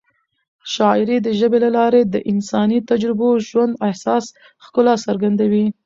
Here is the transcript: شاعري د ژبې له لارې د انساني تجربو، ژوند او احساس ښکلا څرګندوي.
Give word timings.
شاعري 0.73 1.17
د 1.21 1.27
ژبې 1.39 1.57
له 1.65 1.69
لارې 1.77 2.01
د 2.13 2.15
انساني 2.31 2.79
تجربو، 2.89 3.29
ژوند 3.47 3.73
او 3.79 3.83
احساس 3.89 4.25
ښکلا 4.63 4.95
څرګندوي. 5.05 5.65